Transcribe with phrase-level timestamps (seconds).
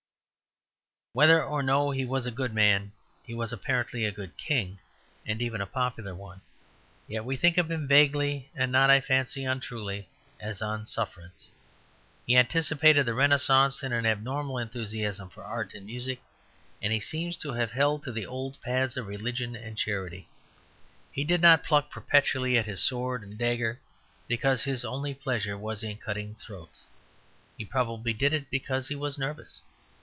[1.13, 2.93] Whether or no he was a good man,
[3.25, 4.79] he was apparently a good king
[5.25, 6.39] and even a popular one;
[7.05, 10.07] yet we think of him vaguely, and not, I fancy, untruly,
[10.39, 11.51] as on sufferance.
[12.25, 16.21] He anticipated the Renascence in an abnormal enthusiasm for art and music,
[16.81, 20.29] and he seems to have held to the old paths of religion and charity.
[21.11, 23.81] He did not pluck perpetually at his sword and dagger
[24.29, 26.85] because his only pleasure was in cutting throats;
[27.57, 29.59] he probably did it because he was nervous.